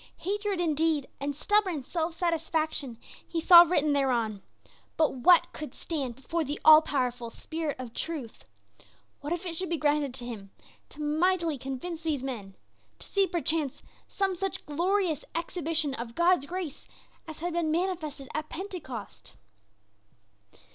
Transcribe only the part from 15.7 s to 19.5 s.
of God's grace as had been manifested at Pentecost.